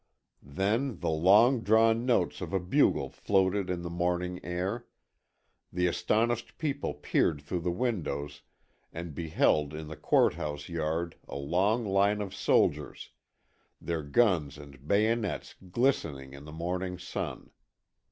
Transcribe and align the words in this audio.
Then 0.41 0.99
the 0.99 1.11
long 1.11 1.61
drawn 1.61 2.07
notes 2.07 2.41
of 2.41 2.53
a 2.53 2.59
bugle 2.59 3.07
floated 3.11 3.69
in 3.69 3.83
the 3.83 3.89
morning 3.91 4.43
air 4.43 4.87
the 5.71 5.85
astonished 5.85 6.57
people 6.57 6.95
peered 6.95 7.39
through 7.39 7.59
the 7.59 7.69
windows 7.69 8.41
and 8.91 9.13
beheld 9.13 9.75
in 9.75 9.89
the 9.89 9.95
court 9.95 10.33
house 10.33 10.67
yard 10.69 11.17
a 11.27 11.35
long 11.37 11.85
line 11.85 12.19
of 12.19 12.33
soldiers, 12.33 13.11
their 13.79 14.01
guns 14.01 14.57
and 14.57 14.87
bayonets 14.87 15.53
glistening 15.69 16.33
in 16.33 16.45
the 16.45 16.51
morning 16.51 16.97
sun. 16.97 17.51